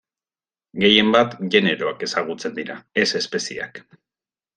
[0.83, 3.79] Gehien bat generoak ezagutzen dira ez espezieak.